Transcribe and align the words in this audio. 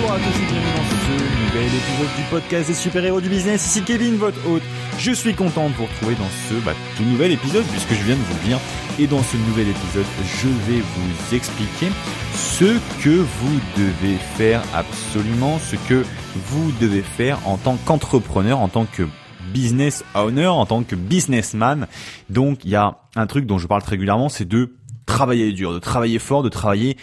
Bonjour 0.00 0.14
à 0.14 0.18
tous 0.18 0.28
et 0.28 0.46
bienvenue 0.46 0.76
dans 0.76 0.88
ce 0.88 1.44
nouvel 1.44 1.66
épisode 1.66 2.16
du 2.16 2.22
podcast 2.30 2.68
des 2.68 2.74
super-héros 2.74 3.20
du 3.20 3.28
business. 3.28 3.66
Ici 3.66 3.82
Kevin, 3.82 4.16
votre 4.16 4.48
hôte. 4.48 4.62
Je 4.98 5.12
suis 5.12 5.34
content 5.34 5.68
de 5.68 5.74
vous 5.74 5.84
retrouver 5.84 6.14
dans 6.14 6.28
ce 6.48 6.54
bah, 6.64 6.72
tout 6.96 7.02
nouvel 7.02 7.32
épisode 7.32 7.66
puisque 7.66 7.92
je 7.92 8.02
viens 8.04 8.14
de 8.14 8.20
vous 8.20 8.34
le 8.34 8.48
dire. 8.48 8.58
Et 8.98 9.06
dans 9.06 9.22
ce 9.22 9.36
nouvel 9.36 9.68
épisode, 9.68 10.06
je 10.24 10.48
vais 10.48 10.80
vous 10.80 11.36
expliquer 11.36 11.88
ce 12.34 12.78
que 13.02 13.10
vous 13.10 13.60
devez 13.76 14.16
faire 14.38 14.62
absolument, 14.72 15.58
ce 15.58 15.76
que 15.76 16.06
vous 16.34 16.72
devez 16.80 17.02
faire 17.02 17.38
en 17.46 17.58
tant 17.58 17.76
qu'entrepreneur, 17.84 18.58
en 18.58 18.68
tant 18.68 18.86
que 18.86 19.06
business 19.52 20.02
owner, 20.14 20.46
en 20.46 20.64
tant 20.64 20.82
que 20.82 20.96
businessman. 20.96 21.86
Donc 22.30 22.64
il 22.64 22.70
y 22.70 22.76
a 22.76 22.96
un 23.16 23.26
truc 23.26 23.44
dont 23.44 23.58
je 23.58 23.66
parle 23.66 23.82
très 23.82 23.96
régulièrement, 23.96 24.30
c'est 24.30 24.48
de 24.48 24.72
travailler 25.04 25.52
dur, 25.52 25.74
de 25.74 25.78
travailler 25.78 26.18
fort, 26.18 26.42
de 26.42 26.48
travailler 26.48 26.96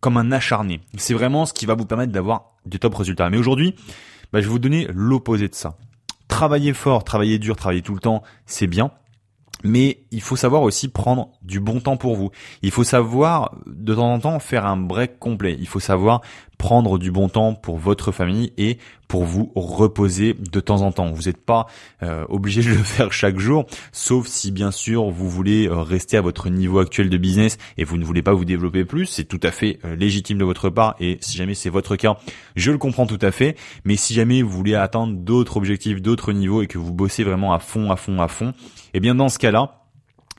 comme 0.00 0.16
un 0.16 0.32
acharné. 0.32 0.80
C'est 0.96 1.14
vraiment 1.14 1.46
ce 1.46 1.52
qui 1.52 1.66
va 1.66 1.74
vous 1.74 1.86
permettre 1.86 2.12
d'avoir 2.12 2.52
de 2.66 2.76
top 2.78 2.94
résultats. 2.94 3.30
Mais 3.30 3.38
aujourd'hui, 3.38 3.74
bah, 4.32 4.40
je 4.40 4.46
vais 4.46 4.50
vous 4.50 4.58
donner 4.58 4.86
l'opposé 4.92 5.48
de 5.48 5.54
ça. 5.54 5.76
Travailler 6.28 6.74
fort, 6.74 7.04
travailler 7.04 7.38
dur, 7.38 7.56
travailler 7.56 7.82
tout 7.82 7.94
le 7.94 8.00
temps, 8.00 8.22
c'est 8.46 8.66
bien. 8.66 8.90
Mais 9.64 10.04
il 10.12 10.20
faut 10.20 10.36
savoir 10.36 10.62
aussi 10.62 10.88
prendre 10.88 11.30
du 11.42 11.58
bon 11.58 11.80
temps 11.80 11.96
pour 11.96 12.14
vous. 12.14 12.30
Il 12.62 12.70
faut 12.70 12.84
savoir 12.84 13.56
de 13.66 13.94
temps 13.94 14.12
en 14.12 14.20
temps 14.20 14.38
faire 14.38 14.66
un 14.66 14.76
break 14.76 15.18
complet. 15.18 15.56
Il 15.58 15.66
faut 15.66 15.80
savoir 15.80 16.20
prendre 16.58 16.98
du 16.98 17.10
bon 17.10 17.28
temps 17.28 17.54
pour 17.54 17.78
votre 17.78 18.12
famille 18.12 18.52
et 18.58 18.78
pour 19.06 19.24
vous 19.24 19.50
reposer 19.54 20.34
de 20.34 20.60
temps 20.60 20.82
en 20.82 20.92
temps. 20.92 21.10
Vous 21.10 21.22
n'êtes 21.22 21.42
pas 21.42 21.66
euh, 22.02 22.26
obligé 22.28 22.62
de 22.62 22.68
le 22.68 22.74
faire 22.82 23.12
chaque 23.12 23.38
jour, 23.38 23.64
sauf 23.90 24.26
si 24.26 24.52
bien 24.52 24.70
sûr 24.70 25.10
vous 25.10 25.28
voulez 25.28 25.66
euh, 25.66 25.80
rester 25.80 26.16
à 26.16 26.20
votre 26.20 26.50
niveau 26.50 26.78
actuel 26.78 27.08
de 27.08 27.16
business 27.16 27.56
et 27.78 27.84
vous 27.84 27.96
ne 27.96 28.04
voulez 28.04 28.22
pas 28.22 28.34
vous 28.34 28.44
développer 28.44 28.84
plus. 28.84 29.06
C'est 29.06 29.24
tout 29.24 29.40
à 29.42 29.50
fait 29.50 29.78
euh, 29.84 29.96
légitime 29.96 30.38
de 30.38 30.44
votre 30.44 30.68
part 30.68 30.94
et 31.00 31.16
si 31.20 31.38
jamais 31.38 31.54
c'est 31.54 31.70
votre 31.70 31.96
cas, 31.96 32.18
je 32.54 32.70
le 32.70 32.78
comprends 32.78 33.06
tout 33.06 33.18
à 33.22 33.30
fait. 33.30 33.56
Mais 33.84 33.96
si 33.96 34.12
jamais 34.12 34.42
vous 34.42 34.50
voulez 34.50 34.74
atteindre 34.74 35.14
d'autres 35.14 35.56
objectifs, 35.56 36.02
d'autres 36.02 36.32
niveaux 36.32 36.62
et 36.62 36.66
que 36.66 36.78
vous 36.78 36.92
bossez 36.92 37.24
vraiment 37.24 37.54
à 37.54 37.60
fond, 37.60 37.90
à 37.90 37.96
fond, 37.96 38.20
à 38.20 38.28
fond, 38.28 38.52
eh 38.92 39.00
bien 39.00 39.14
dans 39.14 39.28
ce 39.28 39.38
cas-là, 39.38 39.74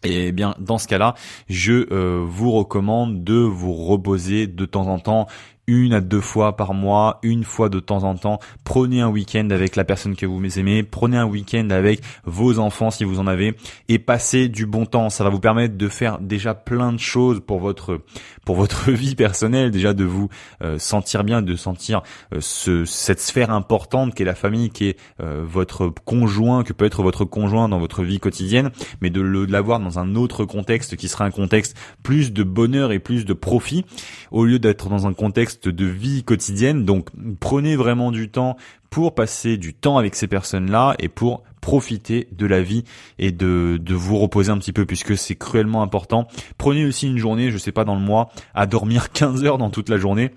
et 0.02 0.28
eh 0.28 0.32
bien, 0.32 0.56
dans 0.60 0.78
ce 0.78 0.88
cas-là, 0.88 1.14
je 1.50 1.94
vous 2.24 2.52
recommande 2.52 3.26
de 3.26 3.34
vous 3.34 3.74
reposer 3.74 4.48
de 4.48 4.64
temps 4.64 4.88
en 4.88 4.98
temps 4.98 5.28
une 5.70 5.94
à 5.94 6.02
deux 6.02 6.22
fois 6.22 6.56
par 6.56 6.74
mois, 6.74 7.20
une 7.22 7.44
fois 7.44 7.70
de 7.70 7.80
temps 7.80 8.04
en 8.04 8.16
temps. 8.16 8.40
Prenez 8.64 9.02
un 9.02 9.10
week-end 9.10 9.50
avec 9.52 9.76
la 9.76 9.84
personne 9.84 10.16
que 10.16 10.26
vous 10.26 10.60
aimez, 10.60 10.84
prenez 10.84 11.18
un 11.18 11.26
week-end 11.26 11.70
avec 11.70 12.02
vos 12.26 12.58
enfants 12.60 12.90
si 12.90 13.04
vous 13.04 13.20
en 13.20 13.28
avez 13.28 13.56
et 13.88 14.00
passez 14.00 14.50
du 14.50 14.66
bon 14.66 14.86
temps. 14.86 15.10
Ça 15.10 15.24
va 15.24 15.30
vous 15.30 15.40
permettre 15.40 15.78
de 15.78 15.88
faire 15.88 16.20
déjà 16.20 16.56
plein 16.56 16.92
de 16.92 17.00
choses 17.00 17.40
pour 17.46 17.60
votre 17.60 18.02
pour 18.46 18.56
votre 18.56 18.92
vie 18.92 19.14
personnelle, 19.14 19.70
déjà 19.70 19.94
de 19.94 20.04
vous 20.04 20.30
euh, 20.64 20.80
sentir 20.80 21.24
bien, 21.24 21.44
de 21.44 21.56
sentir 21.56 22.02
euh, 22.34 22.40
ce, 22.42 22.84
cette 22.84 23.20
sphère 23.20 23.52
importante 23.52 24.16
qu'est 24.16 24.24
la 24.24 24.34
famille, 24.34 24.72
qui 24.72 24.88
est 24.88 24.98
euh, 25.22 25.44
votre 25.46 25.94
conjoint, 26.06 26.64
que 26.64 26.74
peut 26.74 26.86
être 26.86 27.04
votre 27.04 27.26
conjoint 27.26 27.70
dans 27.70 27.78
votre 27.78 28.04
vie 28.04 28.20
quotidienne, 28.20 28.72
mais 29.02 29.12
de 29.12 29.22
l'avoir 29.22 29.80
dans 29.80 30.00
un 30.00 30.16
autre 30.16 30.46
contexte 30.46 30.96
qui 30.96 31.08
sera 31.08 31.26
un 31.26 31.32
contexte 31.32 31.78
plus 32.02 32.34
de 32.34 32.42
bonheur 32.42 32.92
et 32.92 32.98
plus 32.98 33.24
de 33.24 33.34
profit 33.34 33.86
au 34.32 34.46
lieu 34.46 34.58
d'être 34.58 34.90
dans 34.90 35.06
un 35.06 35.14
contexte 35.14 35.59
de 35.68 35.86
vie 35.86 36.24
quotidienne. 36.24 36.86
Donc 36.86 37.10
prenez 37.40 37.76
vraiment 37.76 38.12
du 38.12 38.30
temps 38.30 38.58
pour 38.90 39.14
passer 39.14 39.58
du 39.58 39.74
temps 39.74 39.98
avec 39.98 40.16
ces 40.16 40.28
personnes-là 40.28 40.96
et 41.00 41.10
pour 41.10 41.44
profiter 41.62 42.28
de 42.32 42.46
la 42.46 42.62
vie 42.62 42.84
et 43.18 43.32
de, 43.32 43.78
de 43.82 43.94
vous 43.94 44.18
reposer 44.18 44.52
un 44.52 44.58
petit 44.58 44.74
peu 44.74 44.86
puisque 44.86 45.18
c'est 45.18 45.36
cruellement 45.36 45.82
important. 45.82 46.28
Prenez 46.58 46.86
aussi 46.86 47.08
une 47.08 47.18
journée, 47.18 47.52
je 47.52 47.58
sais 47.58 47.72
pas 47.72 47.84
dans 47.84 47.96
le 47.96 48.02
mois, 48.02 48.30
à 48.54 48.66
dormir 48.66 49.12
15 49.14 49.44
heures 49.44 49.58
dans 49.58 49.70
toute 49.70 49.90
la 49.90 49.98
journée 49.98 50.32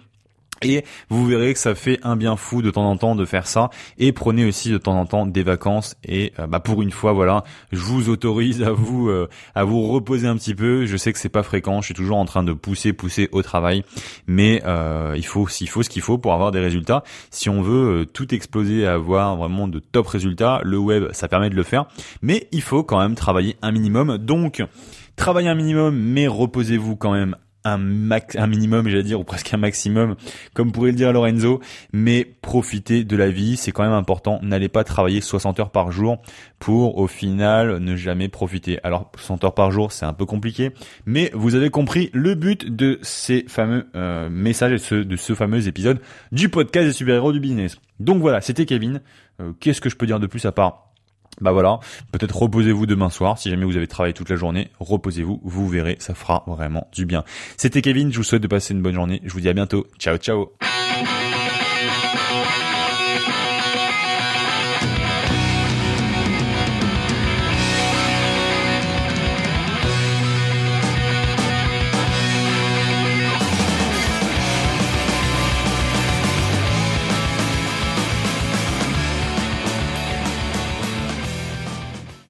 et 0.63 0.85
vous 1.09 1.27
verrez 1.27 1.53
que 1.53 1.59
ça 1.59 1.75
fait 1.75 1.99
un 2.03 2.17
bien 2.17 2.37
fou 2.37 2.63
de 2.63 2.71
temps 2.71 2.89
en 2.89 2.97
temps 2.97 3.15
de 3.15 3.25
faire 3.25 3.47
ça. 3.47 3.71
Et 3.99 4.13
prenez 4.13 4.45
aussi 4.45 4.71
de 4.71 4.79
temps 4.79 4.99
en 4.99 5.07
temps 5.07 5.27
des 5.27 5.43
vacances. 5.43 5.97
Et 6.05 6.33
euh, 6.39 6.47
bah 6.47 6.61
pour 6.61 6.83
une 6.83 6.91
fois, 6.91 7.13
voilà, 7.13 7.45
je 7.73 7.81
vous 7.81 8.09
autorise 8.09 8.63
à 8.63 8.73
vous 8.73 9.09
euh, 9.09 9.29
à 9.55 9.65
vous 9.65 9.87
reposer 9.89 10.27
un 10.27 10.37
petit 10.37 10.55
peu. 10.55 10.87
Je 10.87 10.97
sais 10.97 11.13
que 11.13 11.19
c'est 11.19 11.29
pas 11.29 11.43
fréquent. 11.43 11.81
Je 11.81 11.87
suis 11.87 11.95
toujours 11.95 12.19
en 12.19 12.25
train 12.25 12.43
de 12.43 12.53
pousser, 12.53 12.93
pousser 12.93 13.29
au 13.33 13.43
travail, 13.43 13.85
mais 14.27 14.63
euh, 14.67 15.15
il 15.17 15.27
faut 15.27 15.49
il 15.61 15.69
faut 15.69 15.83
ce 15.83 15.91
qu'il 15.91 16.03
faut 16.03 16.19
pour 16.19 16.35
avoir 16.35 16.53
des 16.53 16.61
résultats. 16.61 17.03
Si 17.31 17.49
on 17.49 17.63
veut 17.63 18.07
tout 18.13 18.35
exploser 18.35 18.81
et 18.81 18.87
avoir 18.87 19.37
vraiment 19.37 19.69
de 19.69 19.79
top 19.79 20.07
résultats, 20.07 20.61
le 20.65 20.79
web 20.79 21.09
ça 21.13 21.29
permet 21.29 21.51
de 21.51 21.57
le 21.57 21.63
faire. 21.63 21.87
Mais 22.23 22.49
il 22.53 22.63
faut 22.63 22.83
quand 22.83 23.01
même 23.01 23.15
travailler 23.15 23.57
un 23.63 23.73
minimum. 23.73 24.19
Donc 24.19 24.63
travaillez 25.17 25.49
un 25.49 25.55
minimum, 25.55 25.97
mais 25.97 26.27
reposez-vous 26.27 26.97
quand 26.97 27.13
même 27.13 27.37
un 27.65 27.79
max, 27.79 28.37
un 28.37 28.47
minimum, 28.47 28.89
j'allais 28.89 29.03
dire, 29.03 29.21
ou 29.21 29.25
presque 29.25 29.53
un 29.55 29.57
maximum, 29.57 30.17
comme 30.55 30.73
pourrait 30.73 30.91
le 30.91 30.97
dire 30.97 31.13
Lorenzo, 31.13 31.61
mais 31.93 32.25
profitez 32.25 33.05
de 33.05 33.17
la 33.17 33.31
vie, 33.31 33.57
c'est 33.57 33.73
quand 33.73 33.83
même 33.83 33.93
important. 33.93 34.41
N'allez 34.43 34.69
pas 34.69 34.85
travailler 34.85 35.21
60 35.21 35.61
heures 35.61 35.71
par 35.71 35.93
jour 35.93 36.19
pour, 36.59 36.99
au 36.99 37.07
final, 37.07 37.79
ne 37.79 37.97
jamais 37.97 38.29
profiter. 38.29 38.79
Alors, 38.83 39.11
60 39.17 39.45
heures 39.45 39.55
par 39.55 39.71
jour, 39.71 39.93
c'est 39.93 40.07
un 40.07 40.13
peu 40.13 40.27
compliqué, 40.27 40.71
mais 41.07 41.31
vous 41.35 41.55
avez 41.55 41.71
compris 41.71 42.11
le 42.13 42.35
but 42.35 42.75
de 42.75 42.99
ces 43.03 43.45
fameux 43.49 43.87
euh, 43.95 44.29
messages 44.29 44.73
et 44.73 44.79
ce, 44.79 44.95
de 44.95 45.17
ce 45.17 45.35
fameux 45.35 45.69
épisode 45.69 46.01
du 46.31 46.49
podcast 46.49 46.87
des 46.87 46.93
super-héros 46.93 47.33
du 47.33 47.41
business. 47.41 47.79
Donc 48.01 48.21
voilà, 48.21 48.41
c'était 48.41 48.67
Kevin. 48.67 49.01
Euh, 49.41 49.53
qu'est-ce 49.61 49.81
que 49.81 49.89
je 49.89 49.97
peux 49.97 50.07
dire 50.07 50.21
de 50.21 50.27
plus 50.27 50.45
à 50.47 50.53
part 50.53 50.92
bah 51.43 51.53
voilà, 51.53 51.81
peut-être 52.13 52.37
reposez-vous 52.37 52.87
demain 52.87 53.11
soir, 53.11 53.39
si 53.39 53.51
jamais 53.51 53.65
vous 53.65 53.77
avez 53.77 53.89
travaillé 53.89 54.15
toute 54.15 54.31
la 54.31 54.37
journée, 54.37 54.71
reposez-vous, 54.81 55.41
vous 55.43 55.69
verrez, 55.69 55.97
ça 55.99 56.15
fera 56.15 56.45
vraiment 56.47 56.89
du 56.93 57.05
bien. 57.05 57.25
C'était 57.57 57.83
Kevin, 57.83 58.13
je 58.13 58.19
vous 58.19 58.25
souhaite 58.25 58.43
de 58.43 58.49
passer 58.49 58.75
une 58.75 58.83
bonne 58.83 58.95
journée, 58.95 59.21
je 59.25 59.33
vous 59.33 59.41
dis 59.41 59.49
à 59.49 59.53
bientôt, 59.53 59.87
ciao 59.99 60.17
ciao 60.17 60.53